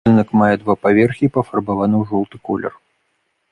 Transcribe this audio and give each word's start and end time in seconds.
Будынак 0.05 0.29
мае 0.39 0.53
два 0.61 0.75
паверхі 0.85 1.23
і 1.27 1.29
пафарбаваны 1.37 1.95
ў 2.01 2.03
жоўты 2.13 2.37
колер. 2.49 2.73